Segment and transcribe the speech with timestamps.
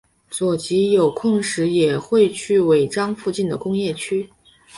[0.31, 4.27] 佐吉有空时也会去尾张附近的工业区。